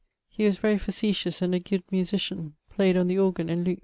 He 0.31 0.45
was 0.45 0.57
very 0.57 0.79
facetious, 0.79 1.43
and 1.43 1.53
a 1.53 1.59
good 1.59 1.83
musitian, 1.91 2.53
playd 2.75 2.99
on 2.99 3.05
the 3.05 3.19
organ 3.19 3.51
and 3.51 3.63
lute. 3.63 3.79